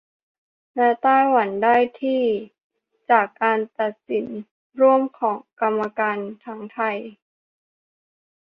[0.75, 2.23] และไต้หวันได้ที่
[3.09, 4.25] จากการตัดสิน
[4.79, 6.97] ร่วมของกรรมการทั้งไทย